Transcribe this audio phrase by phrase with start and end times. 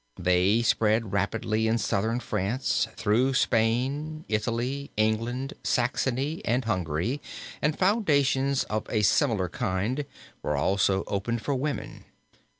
[0.19, 7.21] They spread rapidly in Southern France, through Spain, Italy, England, Saxony, and Hungary,
[7.61, 10.05] and foundations of a similar kind
[10.41, 12.05] were also opened for women.